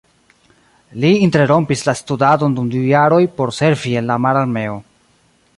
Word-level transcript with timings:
Li 1.03 1.11
interrompis 1.25 1.85
la 1.89 1.95
studadon 2.01 2.57
dum 2.61 2.73
du 2.77 2.83
jaroj 2.87 3.23
por 3.41 3.55
servi 3.61 3.97
en 4.03 4.13
la 4.13 4.21
mararmeo. 4.27 4.85